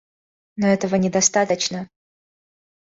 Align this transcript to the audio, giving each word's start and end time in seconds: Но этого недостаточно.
Но 0.55 0.65
этого 0.65 0.95
недостаточно. 0.95 1.87